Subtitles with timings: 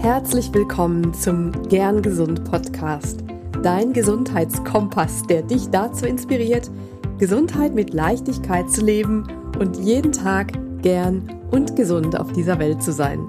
[0.00, 3.24] Herzlich willkommen zum Gern Gesund Podcast,
[3.64, 6.70] dein Gesundheitskompass, der dich dazu inspiriert,
[7.18, 9.26] Gesundheit mit Leichtigkeit zu leben
[9.58, 13.26] und jeden Tag gern und gesund auf dieser Welt zu sein.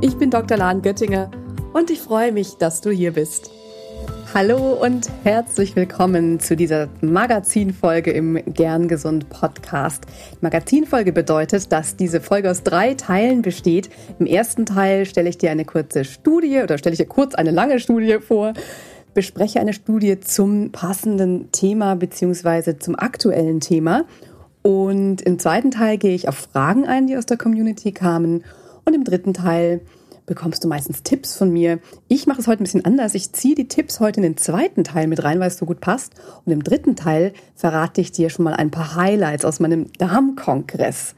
[0.00, 0.56] Ich bin Dr.
[0.56, 1.30] Lahn Göttinger
[1.72, 3.52] und ich freue mich, dass du hier bist.
[4.34, 10.06] Hallo und herzlich willkommen zu dieser Magazinfolge im Gern Gesund Podcast.
[10.40, 13.90] Magazinfolge bedeutet, dass diese Folge aus drei Teilen besteht.
[14.18, 17.50] Im ersten Teil stelle ich dir eine kurze Studie oder stelle ich dir kurz eine
[17.50, 18.54] lange Studie vor,
[19.12, 24.06] bespreche eine Studie zum passenden Thema beziehungsweise zum aktuellen Thema.
[24.62, 28.44] Und im zweiten Teil gehe ich auf Fragen ein, die aus der Community kamen.
[28.86, 29.82] Und im dritten Teil
[30.26, 31.78] bekommst du meistens Tipps von mir.
[32.08, 33.14] Ich mache es heute ein bisschen anders.
[33.14, 35.80] Ich ziehe die Tipps heute in den zweiten Teil mit rein, weil es so gut
[35.80, 36.14] passt.
[36.44, 41.14] Und im dritten Teil verrate ich dir schon mal ein paar Highlights aus meinem Darmkongress.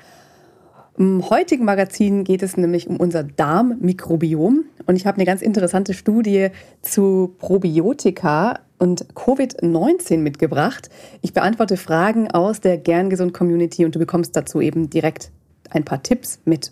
[0.96, 5.92] Im heutigen Magazin geht es nämlich um unser Darmmikrobiom und ich habe eine ganz interessante
[5.92, 6.50] Studie
[6.82, 10.91] zu Probiotika und Covid-19 mitgebracht.
[11.20, 15.32] Ich beantworte Fragen aus der Gern Gesund Community und du bekommst dazu eben direkt
[15.70, 16.70] ein paar Tipps mit.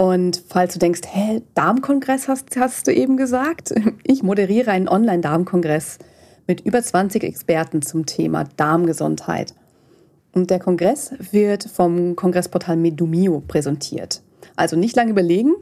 [0.00, 3.74] Und falls du denkst, hä, Darmkongress hast, hast du eben gesagt?
[4.02, 5.98] Ich moderiere einen Online-Darmkongress
[6.46, 9.54] mit über 20 Experten zum Thema Darmgesundheit.
[10.32, 14.22] Und der Kongress wird vom Kongressportal Medumio präsentiert.
[14.56, 15.52] Also nicht lange überlegen.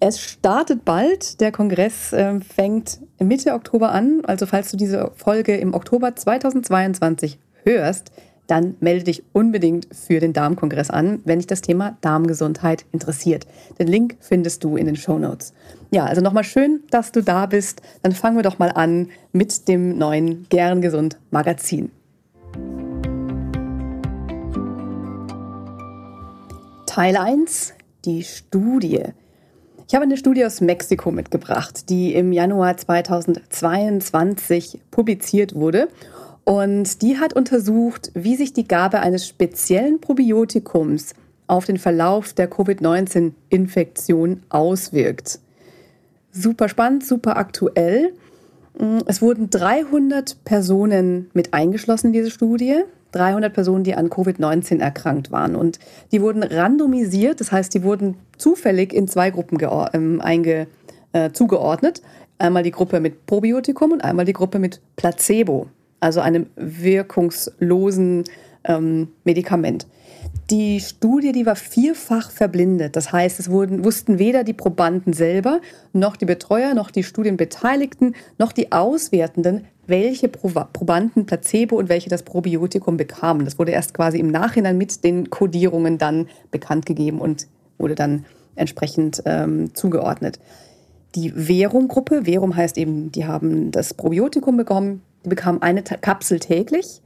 [0.00, 1.40] Es startet bald.
[1.40, 4.22] Der Kongress äh, fängt Mitte Oktober an.
[4.24, 8.10] Also falls du diese Folge im Oktober 2022 hörst,
[8.48, 13.46] dann melde dich unbedingt für den Darmkongress an, wenn dich das Thema Darmgesundheit interessiert.
[13.78, 15.52] Den Link findest du in den Show Notes.
[15.90, 17.82] Ja, also nochmal schön, dass du da bist.
[18.02, 21.90] Dann fangen wir doch mal an mit dem neuen Gern Gesund Magazin.
[26.86, 27.74] Teil 1,
[28.06, 29.02] die Studie.
[29.86, 35.88] Ich habe eine Studie aus Mexiko mitgebracht, die im Januar 2022 publiziert wurde
[36.48, 41.12] und die hat untersucht, wie sich die Gabe eines speziellen Probiotikums
[41.46, 45.40] auf den Verlauf der Covid-19-Infektion auswirkt.
[46.32, 48.14] Super spannend, super aktuell.
[49.04, 52.76] Es wurden 300 Personen mit eingeschlossen in diese Studie.
[53.12, 55.54] 300 Personen, die an Covid-19 erkrankt waren.
[55.54, 55.78] Und
[56.12, 59.58] die wurden randomisiert, das heißt, die wurden zufällig in zwei Gruppen
[59.92, 60.22] ähm,
[61.12, 62.00] äh, zugeordnet.
[62.38, 65.66] Einmal die Gruppe mit Probiotikum und einmal die Gruppe mit Placebo
[66.00, 68.24] also einem wirkungslosen
[68.64, 69.86] ähm, Medikament.
[70.50, 72.96] Die Studie, die war vierfach verblindet.
[72.96, 75.60] Das heißt, es wurden, wussten weder die Probanden selber,
[75.92, 82.22] noch die Betreuer, noch die Studienbeteiligten, noch die Auswertenden, welche Probanden Placebo und welche das
[82.22, 83.44] Probiotikum bekamen.
[83.44, 87.46] Das wurde erst quasi im Nachhinein mit den Kodierungen dann bekannt gegeben und
[87.78, 90.38] wurde dann entsprechend ähm, zugeordnet.
[91.14, 97.00] Die Verum-Gruppe, Verum heißt eben, die haben das Probiotikum bekommen, die bekamen eine Kapsel täglich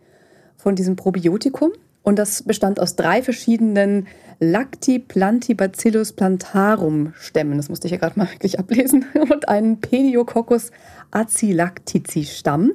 [0.57, 4.09] von diesem Probiotikum und das bestand aus drei verschiedenen
[4.41, 7.57] Lactiplantibacillus plantarum Stämmen.
[7.57, 9.05] Das musste ich ja gerade mal wirklich ablesen.
[9.15, 10.73] Und einen Pediococcus
[11.13, 12.73] acilactici Stamm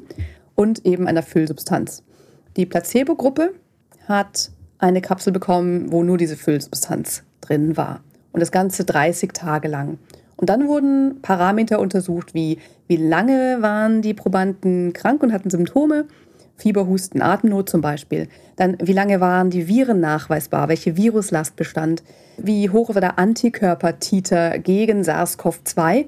[0.56, 2.04] und eben einer Füllsubstanz.
[2.56, 3.54] Die Placebo-Gruppe
[4.08, 8.02] hat eine Kapsel bekommen, wo nur diese Füllsubstanz drin war.
[8.32, 9.98] Und das Ganze 30 Tage lang.
[10.38, 16.06] Und dann wurden Parameter untersucht, wie wie lange waren die Probanden krank und hatten Symptome,
[16.56, 18.30] Fieber, Husten, Atemnot zum Beispiel.
[18.56, 22.04] Dann, wie lange waren die Viren nachweisbar, welche Viruslast bestand,
[22.38, 26.06] wie hoch war der Antikörpertiter gegen SARS-CoV-2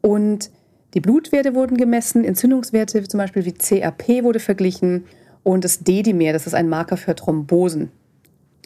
[0.00, 0.50] und
[0.94, 5.04] die Blutwerte wurden gemessen, Entzündungswerte zum Beispiel wie CRP wurde verglichen.
[5.42, 7.90] Und das Dedimer, das ist ein Marker für Thrombosen.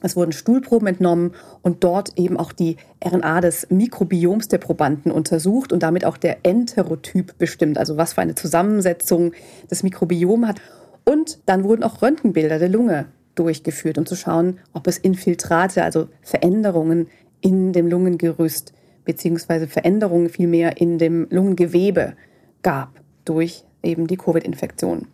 [0.03, 5.73] Es wurden Stuhlproben entnommen und dort eben auch die RNA des Mikrobioms der Probanden untersucht
[5.73, 9.33] und damit auch der Enterotyp bestimmt, also was für eine Zusammensetzung
[9.69, 10.61] das Mikrobiom hat.
[11.05, 16.09] Und dann wurden auch Röntgenbilder der Lunge durchgeführt, um zu schauen, ob es Infiltrate, also
[16.23, 17.09] Veränderungen
[17.41, 18.73] in dem Lungengerüst
[19.05, 22.15] beziehungsweise Veränderungen vielmehr in dem Lungengewebe
[22.63, 25.07] gab durch eben die Covid-Infektion.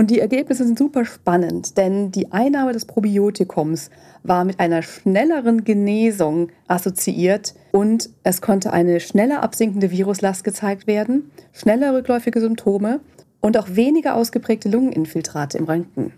[0.00, 3.90] Und die Ergebnisse sind super spannend, denn die Einnahme des Probiotikums
[4.22, 11.30] war mit einer schnelleren Genesung assoziiert und es konnte eine schneller absinkende Viruslast gezeigt werden,
[11.52, 13.00] schneller rückläufige Symptome
[13.42, 16.14] und auch weniger ausgeprägte Lungeninfiltrate im Röntgen.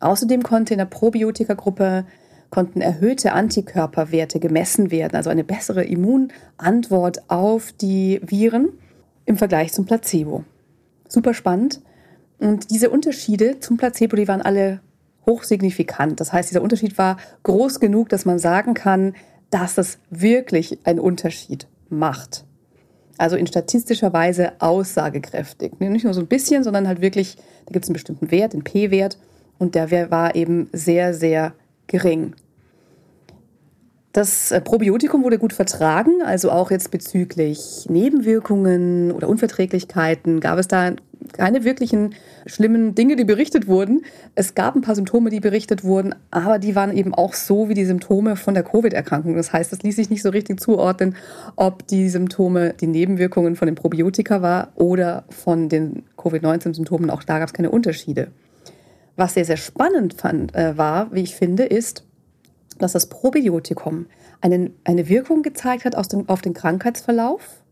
[0.00, 2.04] Außerdem konnte in der Probiotikagruppe
[2.50, 8.68] konnten erhöhte Antikörperwerte gemessen werden, also eine bessere Immunantwort auf die Viren
[9.24, 10.44] im Vergleich zum Placebo.
[11.08, 11.80] Super spannend.
[12.38, 14.80] Und diese Unterschiede zum Placebo, die waren alle
[15.26, 16.20] hochsignifikant.
[16.20, 19.14] Das heißt, dieser Unterschied war groß genug, dass man sagen kann,
[19.50, 22.44] dass das wirklich einen Unterschied macht.
[23.18, 25.80] Also in statistischer Weise aussagekräftig.
[25.80, 27.36] Nicht nur so ein bisschen, sondern halt wirklich,
[27.66, 29.18] da gibt es einen bestimmten Wert, den P-Wert,
[29.58, 31.52] und der war eben sehr, sehr
[31.88, 32.34] gering.
[34.12, 40.68] Das äh, Probiotikum wurde gut vertragen, also auch jetzt bezüglich Nebenwirkungen oder Unverträglichkeiten gab es
[40.68, 40.92] da
[41.38, 42.14] keine wirklichen
[42.46, 44.02] schlimmen Dinge, die berichtet wurden.
[44.34, 47.74] Es gab ein paar Symptome, die berichtet wurden, aber die waren eben auch so wie
[47.74, 49.36] die Symptome von der Covid-Erkrankung.
[49.36, 51.16] Das heißt, es ließ sich nicht so richtig zuordnen,
[51.56, 57.08] ob die Symptome die Nebenwirkungen von den Probiotika war oder von den Covid-19-Symptomen.
[57.08, 58.28] Auch da gab es keine Unterschiede.
[59.16, 62.04] Was sehr, sehr spannend fand, äh, war, wie ich finde, ist,
[62.78, 64.06] dass das Probiotikum
[64.40, 67.62] eine, eine Wirkung gezeigt hat aus dem, auf den Krankheitsverlauf,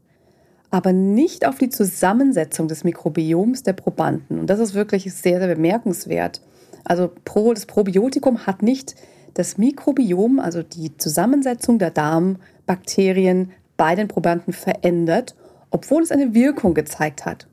[0.76, 4.38] aber nicht auf die Zusammensetzung des Mikrobioms der Probanden.
[4.38, 6.42] Und das ist wirklich sehr, sehr bemerkenswert.
[6.84, 8.94] Also das Probiotikum hat nicht
[9.32, 15.34] das Mikrobiom, also die Zusammensetzung der Darmbakterien bei den Probanden verändert,
[15.70, 17.46] obwohl es eine Wirkung gezeigt hat.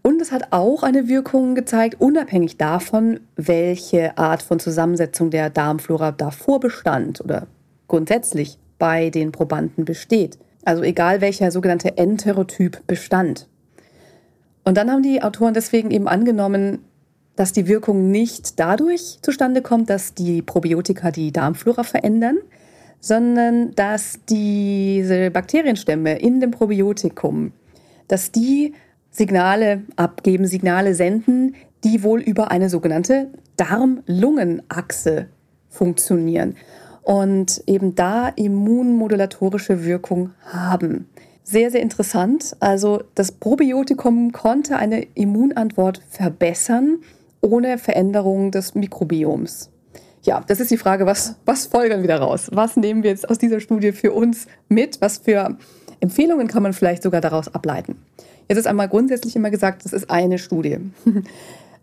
[0.00, 6.10] Und es hat auch eine Wirkung gezeigt, unabhängig davon, welche Art von Zusammensetzung der Darmflora
[6.10, 7.48] davor bestand oder
[7.86, 10.38] grundsätzlich bei den Probanden besteht.
[10.64, 13.48] Also egal welcher sogenannte Enterotyp bestand.
[14.64, 16.78] Und dann haben die Autoren deswegen eben angenommen,
[17.34, 22.38] dass die Wirkung nicht dadurch zustande kommt, dass die Probiotika die Darmflora verändern,
[23.00, 27.52] sondern dass diese Bakterienstämme in dem Probiotikum,
[28.06, 28.74] dass die
[29.10, 35.26] Signale abgeben, Signale senden, die wohl über eine sogenannte Darm-Lungen-Achse
[35.68, 36.54] funktionieren
[37.02, 41.08] und eben da immunmodulatorische Wirkung haben.
[41.44, 42.56] Sehr, sehr interessant.
[42.60, 46.98] Also das Probiotikum konnte eine Immunantwort verbessern
[47.40, 49.70] ohne Veränderung des Mikrobioms.
[50.22, 52.48] Ja, das ist die Frage, was, was folgern wir daraus?
[52.52, 55.00] Was nehmen wir jetzt aus dieser Studie für uns mit?
[55.00, 55.58] Was für
[55.98, 57.96] Empfehlungen kann man vielleicht sogar daraus ableiten?
[58.48, 60.78] Jetzt ist einmal grundsätzlich immer gesagt, das ist eine Studie.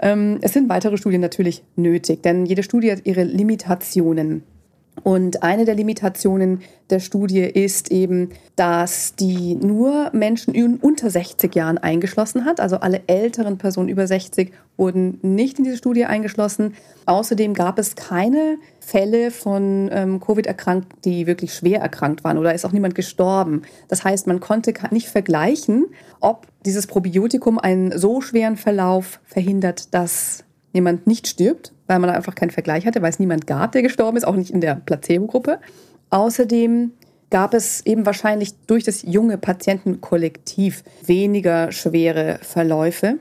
[0.01, 4.43] Ähm, es sind weitere Studien natürlich nötig, denn jede Studie hat ihre Limitationen.
[5.03, 11.77] Und eine der Limitationen der Studie ist eben, dass die nur Menschen unter 60 Jahren
[11.77, 12.59] eingeschlossen hat.
[12.59, 16.73] Also alle älteren Personen über 60 wurden nicht in diese Studie eingeschlossen.
[17.05, 22.53] Außerdem gab es keine Fälle von ähm, Covid erkrankt, die wirklich schwer erkrankt waren oder
[22.53, 23.61] ist auch niemand gestorben.
[23.87, 25.87] Das heißt, man konnte nicht vergleichen,
[26.19, 30.43] ob dieses Probiotikum einen so schweren Verlauf verhindert, dass
[30.73, 34.15] jemand nicht stirbt, weil man einfach keinen Vergleich hatte, weil es niemand gab, der gestorben
[34.15, 35.59] ist, auch nicht in der Placebo-Gruppe.
[36.11, 36.91] Außerdem
[37.31, 43.17] gab es eben wahrscheinlich durch das junge Patientenkollektiv weniger schwere Verläufe.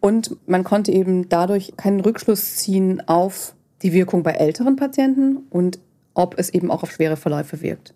[0.00, 5.80] Und man konnte eben dadurch keinen Rückschluss ziehen auf die Wirkung bei älteren Patienten und
[6.14, 7.94] ob es eben auch auf schwere Verläufe wirkt.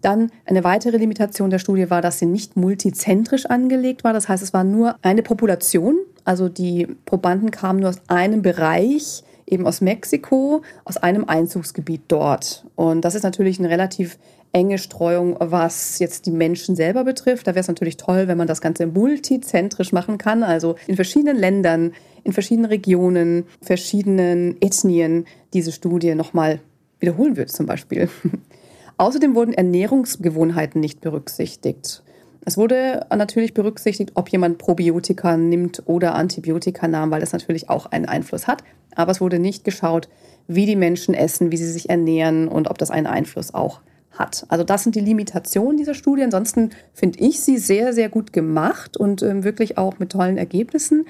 [0.00, 4.12] Dann eine weitere Limitation der Studie war, dass sie nicht multizentrisch angelegt war.
[4.12, 5.96] Das heißt, es war nur eine Population.
[6.24, 12.64] Also die Probanden kamen nur aus einem Bereich, eben aus Mexiko, aus einem Einzugsgebiet dort.
[12.76, 14.18] Und das ist natürlich eine relativ
[14.52, 17.46] enge Streuung, was jetzt die Menschen selber betrifft.
[17.46, 21.36] Da wäre es natürlich toll, wenn man das Ganze multizentrisch machen kann, also in verschiedenen
[21.36, 21.92] Ländern,
[22.22, 26.60] in verschiedenen Regionen, verschiedenen Ethnien diese Studie nochmal
[27.00, 28.08] wiederholen wird zum Beispiel.
[28.96, 32.04] Außerdem wurden Ernährungsgewohnheiten nicht berücksichtigt.
[32.46, 37.86] Es wurde natürlich berücksichtigt, ob jemand Probiotika nimmt oder Antibiotika nahm, weil das natürlich auch
[37.86, 38.62] einen Einfluss hat.
[38.94, 40.08] Aber es wurde nicht geschaut,
[40.46, 43.80] wie die Menschen essen, wie sie sich ernähren und ob das einen Einfluss auch
[44.12, 44.44] hat.
[44.48, 46.22] Also das sind die Limitationen dieser Studie.
[46.22, 51.06] Ansonsten finde ich sie sehr, sehr gut gemacht und äh, wirklich auch mit tollen Ergebnissen.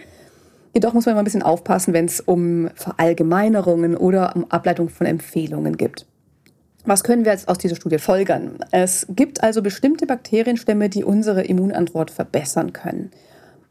[0.73, 5.07] Jedoch muss man immer ein bisschen aufpassen, wenn es um Verallgemeinerungen oder um Ableitung von
[5.07, 6.07] Empfehlungen gibt.
[6.87, 8.59] Was können wir jetzt aus dieser Studie folgern?
[8.71, 13.11] Es gibt also bestimmte Bakterienstämme, die unsere Immunantwort verbessern können.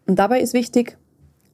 [0.08, 0.98] Und dabei ist wichtig,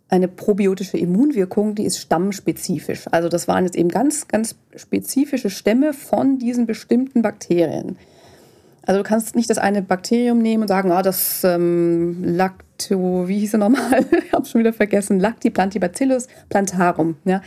[0.08, 3.08] eine probiotische Immunwirkung, die ist stammspezifisch.
[3.12, 7.98] Also das waren jetzt eben ganz, ganz spezifische Stämme von diesen bestimmten Bakterien.
[8.84, 13.40] Also du kannst nicht das eine Bakterium nehmen und sagen, ah, das ähm, Lacto, wie
[13.40, 14.06] hieß er nochmal?
[14.26, 17.18] ich habe schon wieder vergessen, Lactiplantibacillus plantarum.
[17.26, 17.42] Ja?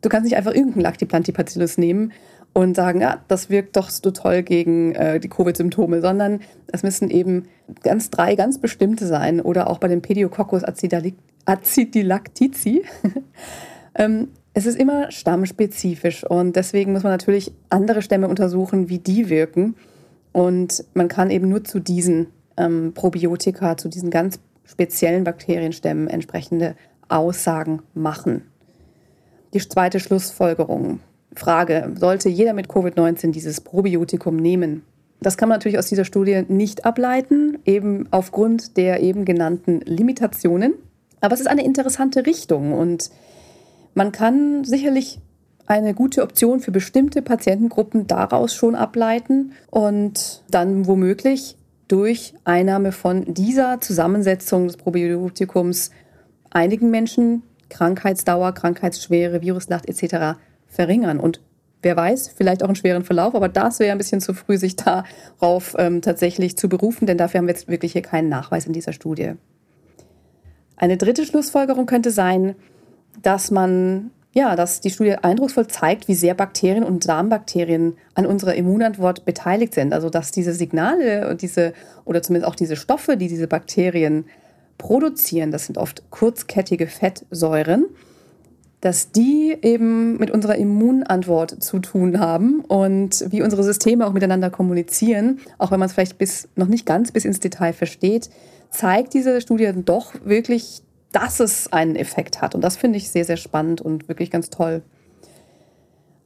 [0.00, 2.12] Du kannst nicht einfach irgendeinen Lactiplantibacillus nehmen
[2.52, 7.10] und sagen, ja, das wirkt doch so toll gegen äh, die Covid-Symptome, sondern es müssen
[7.10, 7.46] eben
[7.82, 10.64] ganz drei ganz bestimmte sein oder auch bei dem Pediococcus
[11.44, 12.82] acidilactici.
[13.94, 19.28] ähm, es ist immer stammspezifisch und deswegen muss man natürlich andere Stämme untersuchen, wie die
[19.28, 19.76] wirken.
[20.32, 22.26] Und man kann eben nur zu diesen
[22.56, 26.76] ähm, Probiotika, zu diesen ganz speziellen Bakterienstämmen entsprechende
[27.08, 28.42] Aussagen machen.
[29.52, 31.00] Die zweite Schlussfolgerung.
[31.34, 34.82] Frage, sollte jeder mit Covid-19 dieses Probiotikum nehmen?
[35.20, 40.74] Das kann man natürlich aus dieser Studie nicht ableiten, eben aufgrund der eben genannten Limitationen.
[41.20, 43.10] Aber es ist eine interessante Richtung und
[43.94, 45.20] man kann sicherlich
[45.66, 51.56] eine gute Option für bestimmte Patientengruppen daraus schon ableiten und dann womöglich
[51.86, 55.90] durch Einnahme von dieser Zusammensetzung des Probiotikums
[56.50, 60.38] einigen Menschen Krankheitsdauer, Krankheitsschwere, Viruslast etc.
[60.70, 61.20] verringern.
[61.20, 61.42] Und
[61.82, 64.76] wer weiß, vielleicht auch einen schweren Verlauf, aber das wäre ein bisschen zu früh, sich
[64.76, 68.72] darauf ähm, tatsächlich zu berufen, denn dafür haben wir jetzt wirklich hier keinen Nachweis in
[68.72, 69.32] dieser Studie.
[70.76, 72.54] Eine dritte Schlussfolgerung könnte sein,
[73.22, 78.54] dass man ja, dass die Studie eindrucksvoll zeigt, wie sehr Bakterien und Darmbakterien an unserer
[78.54, 79.92] Immunantwort beteiligt sind.
[79.92, 81.72] Also dass diese Signale und diese
[82.04, 84.26] oder zumindest auch diese Stoffe, die diese Bakterien
[84.78, 87.86] produzieren, das sind oft kurzkettige Fettsäuren,
[88.80, 94.48] dass die eben mit unserer Immunantwort zu tun haben und wie unsere Systeme auch miteinander
[94.48, 98.30] kommunizieren, auch wenn man es vielleicht bis noch nicht ganz bis ins Detail versteht,
[98.70, 100.82] zeigt diese Studie doch wirklich,
[101.12, 102.54] dass es einen Effekt hat.
[102.54, 104.82] Und das finde ich sehr, sehr spannend und wirklich ganz toll.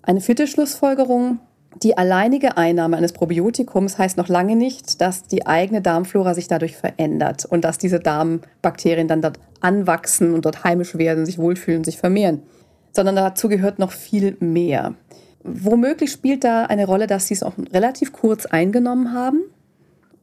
[0.02, 1.40] Eine vierte Schlussfolgerung.
[1.82, 6.76] Die alleinige Einnahme eines Probiotikums heißt noch lange nicht, dass die eigene Darmflora sich dadurch
[6.76, 11.98] verändert und dass diese Darmbakterien dann dort anwachsen und dort heimisch werden, sich wohlfühlen, sich
[11.98, 12.42] vermehren,
[12.92, 14.94] sondern dazu gehört noch viel mehr.
[15.42, 19.42] Womöglich spielt da eine Rolle, dass sie es auch relativ kurz eingenommen haben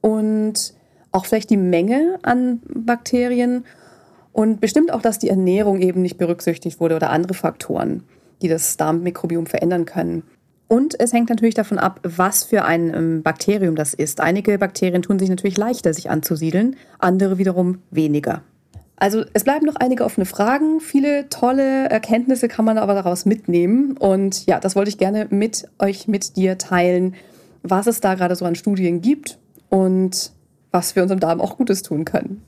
[0.01, 0.74] und
[1.12, 3.65] auch vielleicht die Menge an Bakterien
[4.31, 8.03] und bestimmt auch, dass die Ernährung eben nicht berücksichtigt wurde oder andere Faktoren,
[8.41, 10.24] die das Darmmikrobiom verändern können.
[10.67, 14.21] Und es hängt natürlich davon ab, was für ein ähm, Bakterium das ist.
[14.21, 18.41] Einige Bakterien tun sich natürlich leichter, sich anzusiedeln, andere wiederum weniger.
[19.01, 20.79] Also es bleiben noch einige offene Fragen.
[20.79, 23.98] Viele tolle Erkenntnisse kann man aber daraus mitnehmen.
[23.98, 27.15] Und ja, das wollte ich gerne mit euch, mit dir teilen,
[27.63, 29.39] was es da gerade so an Studien gibt
[29.70, 30.31] und
[30.70, 32.43] was wir unserem Darm auch Gutes tun können.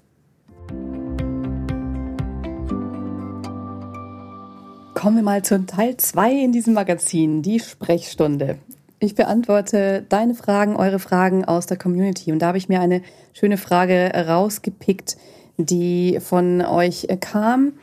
[4.93, 8.59] Kommen wir mal zu Teil 2 in diesem Magazin, die Sprechstunde.
[8.99, 12.31] Ich beantworte deine Fragen, eure Fragen aus der Community.
[12.31, 13.01] Und da habe ich mir eine
[13.33, 15.17] schöne Frage rausgepickt,
[15.57, 17.73] die von euch kam.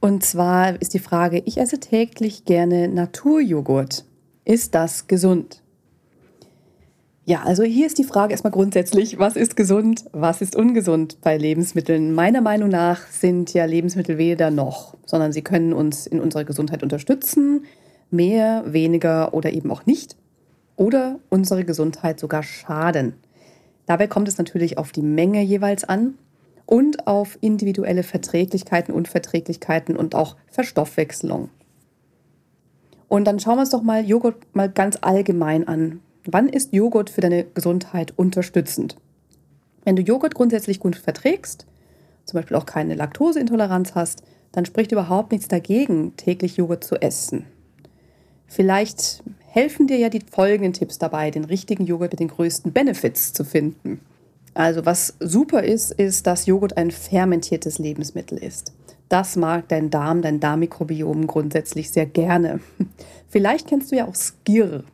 [0.00, 4.04] Und zwar ist die Frage, ich esse täglich gerne Naturjoghurt.
[4.44, 5.62] Ist das gesund?
[7.26, 11.38] Ja, also hier ist die Frage erstmal grundsätzlich, was ist gesund, was ist ungesund bei
[11.38, 12.12] Lebensmitteln?
[12.12, 16.82] Meiner Meinung nach sind ja Lebensmittel weder noch, sondern sie können uns in unserer Gesundheit
[16.82, 17.64] unterstützen,
[18.10, 20.16] mehr, weniger oder eben auch nicht,
[20.76, 23.14] oder unsere Gesundheit sogar schaden.
[23.86, 26.18] Dabei kommt es natürlich auf die Menge jeweils an
[26.66, 31.50] und auf individuelle Verträglichkeiten, Unverträglichkeiten und auch Verstoffwechselung.
[33.08, 36.00] Und dann schauen wir uns doch mal Joghurt mal ganz allgemein an.
[36.26, 38.96] Wann ist Joghurt für deine Gesundheit unterstützend?
[39.84, 41.66] Wenn du Joghurt grundsätzlich gut verträgst,
[42.24, 47.44] zum Beispiel auch keine Laktoseintoleranz hast, dann spricht überhaupt nichts dagegen, täglich Joghurt zu essen.
[48.46, 53.32] Vielleicht helfen dir ja die folgenden Tipps dabei, den richtigen Joghurt mit den größten Benefits
[53.32, 54.00] zu finden.
[54.54, 58.72] Also was super ist, ist, dass Joghurt ein fermentiertes Lebensmittel ist.
[59.08, 62.60] Das mag dein Darm, dein Darmmikrobiom grundsätzlich sehr gerne.
[63.28, 64.84] Vielleicht kennst du ja auch Skir.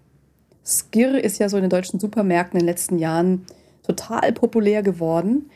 [0.64, 3.46] Skir ist ja so in den deutschen Supermärkten in den letzten Jahren
[3.82, 5.50] total populär geworden.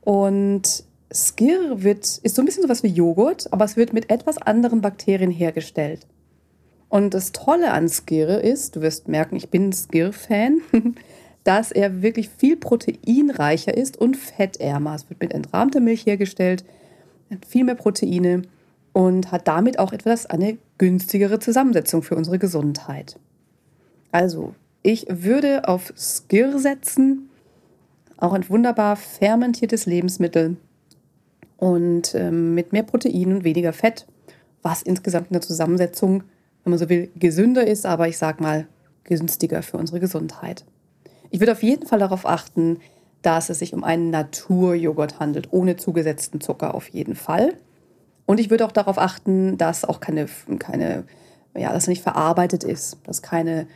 [0.00, 4.38] Und Skir wird, ist so ein bisschen sowas wie Joghurt, aber es wird mit etwas
[4.38, 6.06] anderen Bakterien hergestellt.
[6.88, 10.60] Und das Tolle an Skir ist, du wirst merken, ich bin Skir-Fan,
[11.44, 14.94] dass er wirklich viel proteinreicher ist und fettärmer.
[14.94, 16.64] Es wird mit entrahmter Milch hergestellt,
[17.30, 18.42] hat viel mehr Proteine
[18.92, 23.18] und hat damit auch etwas eine günstigere Zusammensetzung für unsere Gesundheit.
[24.12, 27.30] Also, ich würde auf Skir setzen,
[28.16, 30.56] auch ein wunderbar fermentiertes Lebensmittel
[31.56, 34.06] und ähm, mit mehr Protein und weniger Fett,
[34.62, 36.24] was insgesamt in der Zusammensetzung,
[36.64, 38.66] wenn man so will, gesünder ist, aber ich sag mal
[39.04, 40.64] günstiger für unsere Gesundheit.
[41.30, 42.78] Ich würde auf jeden Fall darauf achten,
[43.22, 47.54] dass es sich um einen Naturjoghurt handelt, ohne zugesetzten Zucker auf jeden Fall.
[48.26, 50.26] Und ich würde auch darauf achten, dass auch keine,
[50.58, 51.04] keine
[51.56, 53.66] ja, dass er nicht verarbeitet ist, dass keine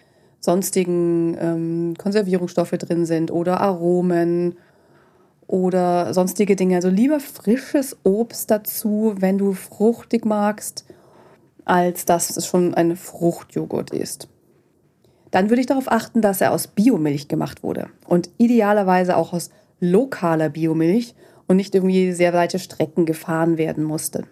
[0.40, 4.56] sonstigen ähm, Konservierungsstoffe drin sind oder Aromen
[5.46, 6.76] oder sonstige Dinge.
[6.76, 10.84] Also lieber frisches Obst dazu, wenn du fruchtig magst,
[11.64, 14.28] als dass es schon ein Fruchtjoghurt ist.
[15.34, 19.50] Dann würde ich darauf achten, dass er aus Biomilch gemacht wurde und idealerweise auch aus
[19.80, 21.16] lokaler Biomilch
[21.48, 24.28] und nicht irgendwie sehr weite Strecken gefahren werden musste.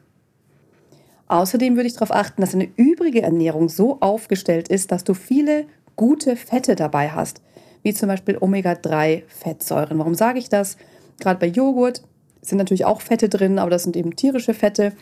[1.26, 5.64] Außerdem würde ich darauf achten, dass deine übrige Ernährung so aufgestellt ist, dass du viele
[5.97, 7.42] gute Fette dabei hast.
[7.82, 9.99] wie zum Beispiel Omega-3-Fettsäuren.
[9.99, 10.76] Warum sage ich das?
[11.18, 12.04] Gerade bei Joghurt
[12.40, 14.92] sind natürlich auch Fette drin, aber das sind eben tierische Fette,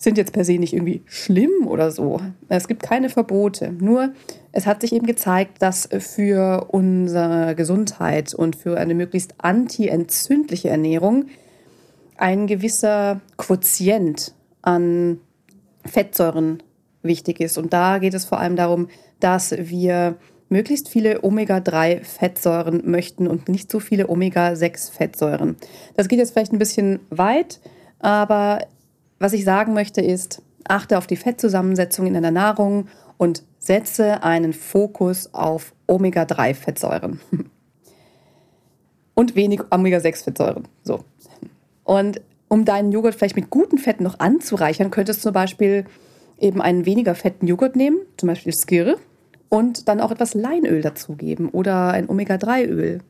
[0.00, 2.20] sind jetzt per se nicht irgendwie schlimm oder so.
[2.48, 3.70] Es gibt keine Verbote.
[3.78, 4.14] Nur
[4.50, 11.26] es hat sich eben gezeigt, dass für unsere Gesundheit und für eine möglichst anti-entzündliche Ernährung
[12.16, 15.20] ein gewisser Quotient an
[15.84, 16.62] Fettsäuren
[17.02, 17.58] wichtig ist.
[17.58, 18.88] Und da geht es vor allem darum,
[19.20, 20.16] dass wir
[20.48, 25.56] möglichst viele Omega-3-Fettsäuren möchten und nicht so viele Omega-6-Fettsäuren.
[25.94, 27.60] Das geht jetzt vielleicht ein bisschen weit,
[27.98, 28.60] aber
[29.20, 34.52] was ich sagen möchte ist, achte auf die Fettzusammensetzung in deiner Nahrung und setze einen
[34.52, 37.20] Fokus auf Omega-3-Fettsäuren.
[39.14, 40.66] Und wenig Omega-6-Fettsäuren.
[40.82, 41.04] So.
[41.84, 45.84] Und um deinen Joghurt vielleicht mit guten Fetten noch anzureichern, könntest du zum Beispiel
[46.38, 48.96] eben einen weniger fetten Joghurt nehmen, zum Beispiel Skir,
[49.50, 53.00] und dann auch etwas Leinöl dazugeben oder ein Omega-3-Öl.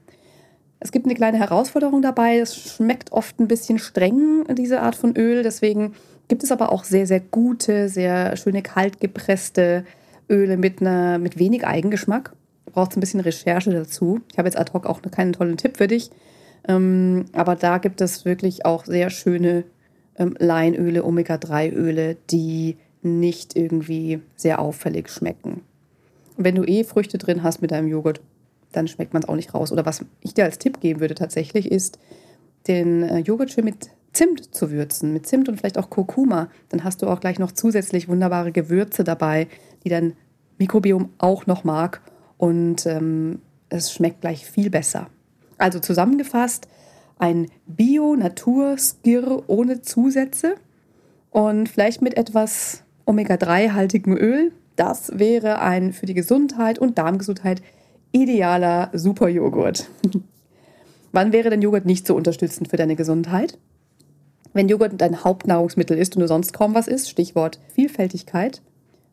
[0.80, 2.38] Es gibt eine kleine Herausforderung dabei.
[2.38, 5.42] Es schmeckt oft ein bisschen streng, diese Art von Öl.
[5.42, 5.94] Deswegen
[6.28, 9.84] gibt es aber auch sehr, sehr gute, sehr schöne kaltgepresste
[10.30, 12.32] Öle mit, einer, mit wenig Eigengeschmack.
[12.72, 14.20] Braucht ein bisschen Recherche dazu.
[14.32, 16.10] Ich habe jetzt ad hoc auch keinen tollen Tipp für dich.
[16.66, 19.64] Ähm, aber da gibt es wirklich auch sehr schöne
[20.16, 25.62] ähm, Leinöle, Omega-3-Öle, die nicht irgendwie sehr auffällig schmecken.
[26.36, 28.20] wenn du eh Früchte drin hast mit deinem Joghurt,
[28.72, 29.72] dann schmeckt man es auch nicht raus.
[29.72, 31.98] Oder was ich dir als Tipp geben würde tatsächlich, ist,
[32.68, 36.48] den äh, Joghurt schön mit Zimt zu würzen, mit Zimt und vielleicht auch Kurkuma.
[36.68, 39.46] Dann hast du auch gleich noch zusätzlich wunderbare Gewürze dabei,
[39.84, 40.14] die dein
[40.58, 42.02] Mikrobiom auch noch mag
[42.36, 45.08] und ähm, es schmeckt gleich viel besser.
[45.58, 46.68] Also zusammengefasst,
[47.18, 50.56] ein Bio-Natur-Skir ohne Zusätze
[51.30, 54.52] und vielleicht mit etwas Omega-3-haltigem Öl.
[54.76, 57.62] Das wäre ein für die Gesundheit und Darmgesundheit
[58.12, 59.88] idealer Superjoghurt.
[61.12, 63.58] Wann wäre denn Joghurt nicht so unterstützend für deine Gesundheit?
[64.52, 68.62] Wenn Joghurt dein Hauptnahrungsmittel ist und du sonst kaum was isst, Stichwort Vielfältigkeit.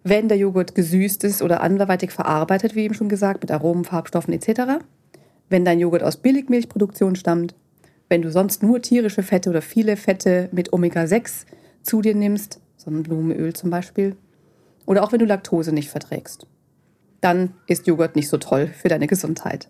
[0.03, 4.33] Wenn der Joghurt gesüßt ist oder anderweitig verarbeitet, wie eben schon gesagt, mit Aromen, Farbstoffen
[4.33, 4.83] etc.
[5.49, 7.55] Wenn dein Joghurt aus Billigmilchproduktion stammt.
[8.09, 11.45] Wenn du sonst nur tierische Fette oder viele Fette mit Omega-6
[11.83, 14.15] zu dir nimmst, Sonnenblumenöl zum Beispiel.
[14.85, 16.47] Oder auch wenn du Laktose nicht verträgst
[17.21, 19.69] dann ist Joghurt nicht so toll für deine Gesundheit.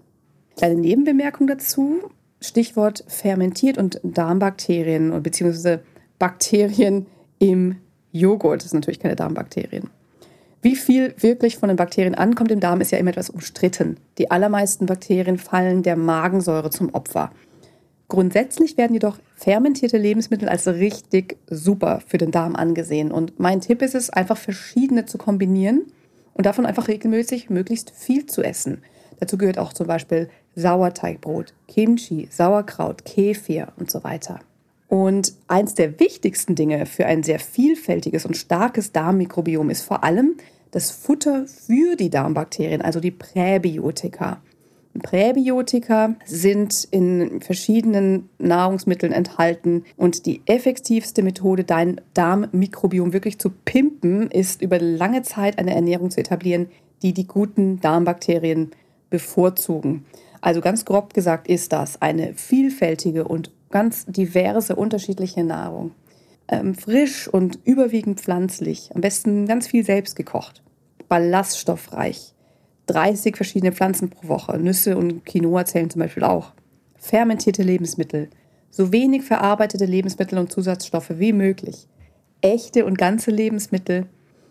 [0.58, 2.10] Kleine Nebenbemerkung dazu,
[2.42, 5.80] Stichwort fermentiert und Darmbakterien bzw.
[6.20, 7.08] Bakterien
[7.40, 7.78] im
[8.12, 8.64] Joghurt.
[8.64, 9.90] Das sind natürlich keine Darmbakterien.
[10.62, 13.98] Wie viel wirklich von den Bakterien ankommt im Darm, ist ja immer etwas umstritten.
[14.18, 17.32] Die allermeisten Bakterien fallen der Magensäure zum Opfer.
[18.08, 23.12] Grundsätzlich werden jedoch fermentierte Lebensmittel als richtig super für den Darm angesehen.
[23.12, 25.86] Und mein Tipp ist es, einfach verschiedene zu kombinieren
[26.38, 28.84] und davon einfach regelmäßig möglichst viel zu essen.
[29.20, 34.40] Dazu gehört auch zum Beispiel Sauerteigbrot, Kimchi, Sauerkraut, Kefir und so weiter.
[34.88, 40.38] Und eins der wichtigsten Dinge für ein sehr vielfältiges und starkes Darmmikrobiom ist vor allem
[40.72, 44.42] das Futter für die Darmbakterien, also die Präbiotika.
[45.00, 54.30] Präbiotika sind in verschiedenen Nahrungsmitteln enthalten und die effektivste Methode, dein Darmmikrobiom wirklich zu pimpen,
[54.30, 56.68] ist über lange Zeit eine Ernährung zu etablieren,
[57.02, 58.72] die die guten Darmbakterien
[59.10, 60.06] bevorzugen.
[60.42, 65.92] Also ganz grob gesagt ist das eine vielfältige und ganz diverse unterschiedliche Nahrung.
[66.48, 70.64] Ähm, frisch und überwiegend pflanzlich, am besten ganz viel selbst gekocht,
[71.10, 72.34] ballaststoffreich,
[72.88, 74.58] 30 verschiedene Pflanzen pro Woche.
[74.58, 76.54] Nüsse und Quinoa zählen zum Beispiel auch.
[76.98, 78.30] Fermentierte Lebensmittel.
[78.70, 81.88] So wenig verarbeitete Lebensmittel und Zusatzstoffe wie möglich.
[82.42, 84.08] Echte und ganze Lebensmittel.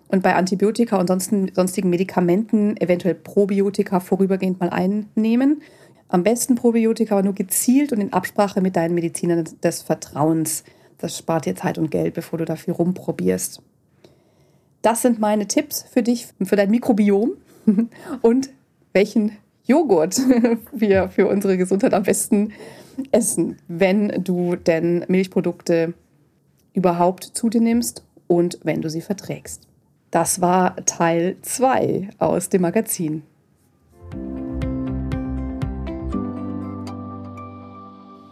[0.09, 5.63] Und bei Antibiotika und sonstigen Medikamenten eventuell Probiotika vorübergehend mal einnehmen.
[6.09, 10.63] Am besten Probiotika, aber nur gezielt und in Absprache mit deinen Medizinern des Vertrauens.
[10.99, 13.61] Das spart dir Zeit und Geld, bevor du dafür rumprobierst.
[14.83, 17.33] Das sind meine Tipps für dich, für dein Mikrobiom
[18.23, 18.51] und
[18.93, 19.33] welchen
[19.65, 20.21] Joghurt
[20.73, 22.53] wir für unsere Gesundheit am besten
[23.11, 25.95] essen, wenn du denn Milchprodukte
[26.73, 29.67] überhaupt zu dir nimmst und wenn du sie verträgst.
[30.11, 33.23] Das war Teil 2 aus dem Magazin.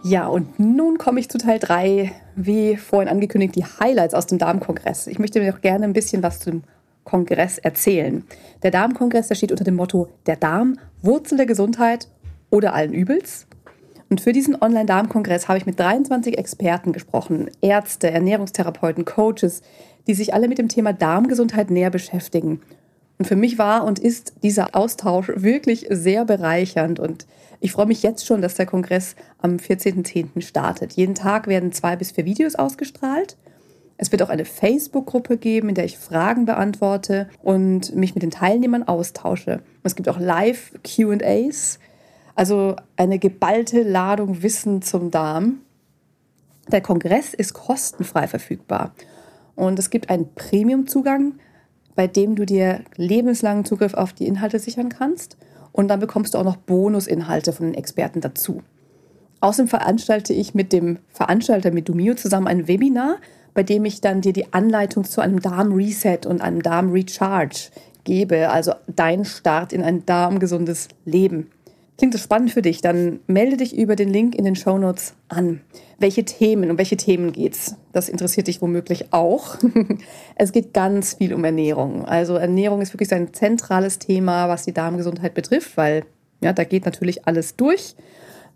[0.07, 4.39] Ja, und nun komme ich zu Teil 3, wie vorhin angekündigt, die Highlights aus dem
[4.39, 5.07] Darmkongress.
[5.07, 6.63] Ich möchte mir doch gerne ein bisschen was zum
[7.05, 8.25] Kongress erzählen.
[8.63, 12.09] Der Darmkongress, der steht unter dem Motto Der Darm, Wurzel der Gesundheit
[12.51, 13.47] oder allen Übels.
[14.11, 19.63] Und für diesen Online-Darmkongress habe ich mit 23 Experten gesprochen, Ärzte, Ernährungstherapeuten, Coaches,
[20.07, 22.61] die sich alle mit dem Thema Darmgesundheit näher beschäftigen.
[23.19, 27.27] Und für mich war und ist dieser Austausch wirklich sehr bereichernd und
[27.61, 30.43] ich freue mich jetzt schon, dass der Kongress am 14.10.
[30.43, 30.93] startet.
[30.93, 33.39] Jeden Tag werden zwei bis vier Videos ausgestrahlt.
[33.97, 38.31] Es wird auch eine Facebook-Gruppe geben, in der ich Fragen beantworte und mich mit den
[38.31, 39.63] Teilnehmern austausche.
[39.83, 41.79] Es gibt auch Live-QAs,
[42.35, 45.61] also eine geballte Ladung Wissen zum Darm.
[46.73, 48.95] Der Kongress ist kostenfrei verfügbar
[49.55, 51.35] und es gibt einen Premium-Zugang,
[51.95, 55.37] bei dem du dir lebenslangen Zugriff auf die Inhalte sichern kannst.
[55.73, 58.63] Und dann bekommst du auch noch Bonusinhalte von den Experten dazu.
[59.45, 63.17] Außerdem veranstalte ich mit dem Veranstalter mit Dumio zusammen ein Webinar,
[63.53, 67.69] bei dem ich dann dir die Anleitung zu einem Darm-Reset und einem Darm-Recharge
[68.05, 71.51] gebe, also dein Start in ein darmgesundes Leben.
[71.99, 72.81] Klingt das spannend für dich?
[72.81, 75.61] Dann melde dich über den Link in den Show Notes an.
[75.99, 77.77] Welche Themen, um welche Themen geht's?
[77.93, 79.57] Das interessiert dich womöglich auch.
[80.37, 82.07] es geht ganz viel um Ernährung.
[82.07, 86.07] Also Ernährung ist wirklich ein zentrales Thema, was die Darmgesundheit betrifft, weil
[86.41, 87.95] ja, da geht natürlich alles durch.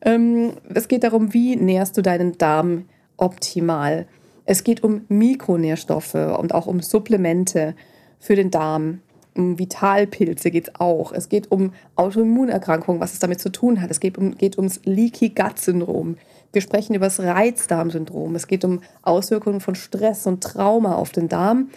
[0.03, 2.85] Ähm, es geht darum, wie nährst du deinen Darm
[3.17, 4.07] optimal.
[4.45, 7.75] Es geht um Mikronährstoffe und auch um Supplemente
[8.19, 9.01] für den Darm
[9.39, 11.13] um Vitalpilze geht es auch.
[11.13, 13.91] Es geht um Autoimmunerkrankungen, was es damit zu tun hat.
[13.91, 16.17] Es geht, um, geht ums Leaky Gut Syndrom.
[16.53, 18.35] Wir sprechen über das Reizdarmsyndrom.
[18.35, 21.71] Es geht um Auswirkungen von Stress und Trauma auf den Darm.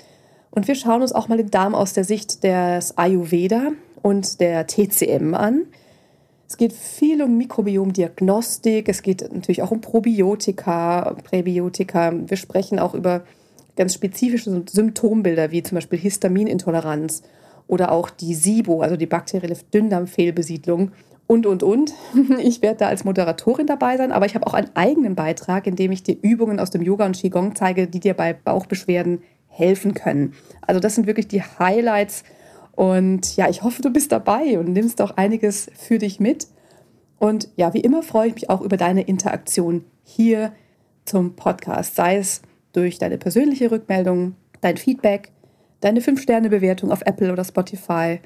[0.50, 4.66] Und wir schauen uns auch mal den Darm aus der Sicht des Ayurveda und der
[4.66, 5.66] TCM an.
[6.52, 8.90] Es geht viel um Mikrobiomdiagnostik.
[8.90, 12.12] Es geht natürlich auch um Probiotika, Präbiotika.
[12.14, 13.24] Wir sprechen auch über
[13.78, 17.24] ganz spezifische Symptombilder wie zum Beispiel Histaminintoleranz
[17.68, 20.92] oder auch die SIBO, also die bakterielle Dünndarmfehlbesiedlung
[21.26, 21.94] und, und, und.
[22.44, 25.78] Ich werde da als Moderatorin dabei sein, aber ich habe auch einen eigenen Beitrag, in
[25.78, 29.94] dem ich dir Übungen aus dem Yoga und Qigong zeige, die dir bei Bauchbeschwerden helfen
[29.94, 30.34] können.
[30.68, 32.26] Also das sind wirklich die Highlights
[32.74, 36.48] und ja, ich hoffe, du bist dabei und nimmst auch einiges für dich mit.
[37.20, 40.54] Und ja, wie immer freue ich mich auch über deine Interaktion hier
[41.06, 42.42] zum Podcast, sei es
[42.74, 45.32] durch deine persönliche Rückmeldung, dein Feedback,
[45.82, 48.20] deine 5-Sterne-Bewertung auf Apple oder Spotify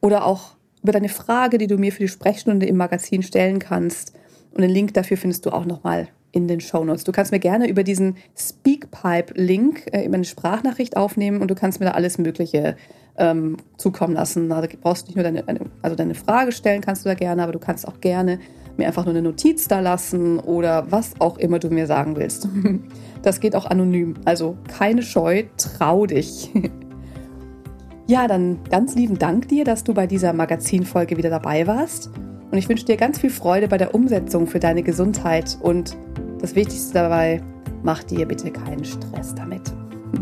[0.00, 4.14] oder auch über deine Frage, die du mir für die Sprechstunde im Magazin stellen kannst.
[4.52, 7.04] Und den Link dafür findest du auch nochmal in den Show Notes.
[7.04, 11.86] Du kannst mir gerne über diesen Speakpipe-Link äh, eine Sprachnachricht aufnehmen und du kannst mir
[11.86, 12.76] da alles Mögliche
[13.16, 14.50] ähm, zukommen lassen.
[14.52, 15.44] Also brauchst du nicht nur deine,
[15.82, 18.38] also deine Frage stellen, kannst du da gerne, aber du kannst auch gerne
[18.76, 22.48] mir einfach nur eine Notiz da lassen oder was auch immer du mir sagen willst.
[23.22, 24.16] Das geht auch anonym.
[24.26, 26.52] Also keine Scheu, trau dich.
[28.06, 32.10] Ja, dann ganz lieben Dank dir, dass du bei dieser Magazinfolge wieder dabei warst.
[32.50, 35.56] Und ich wünsche dir ganz viel Freude bei der Umsetzung für deine Gesundheit.
[35.62, 35.96] Und
[36.38, 37.40] das Wichtigste dabei,
[37.82, 39.62] mach dir bitte keinen Stress damit.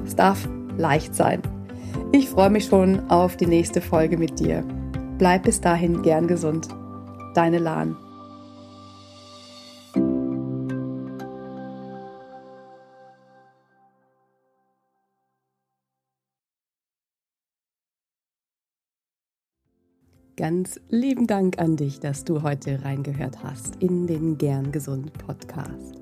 [0.07, 1.43] Es darf leicht sein.
[2.15, 4.63] Ich freue mich schon auf die nächste Folge mit dir.
[5.17, 6.69] Bleib bis dahin gern gesund.
[7.35, 7.97] Deine Lahn.
[20.37, 26.02] Ganz lieben Dank an dich, dass du heute reingehört hast in den Gern Gesund Podcast.